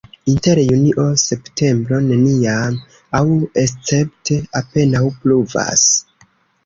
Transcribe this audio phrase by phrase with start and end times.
[0.31, 2.79] Inter junio-septembro neniam
[3.21, 3.23] aŭ
[3.65, 5.85] escepte apenaŭ pluvas.